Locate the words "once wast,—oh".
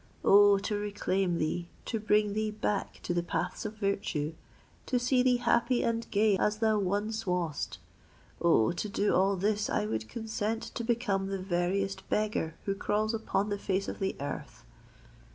6.79-8.71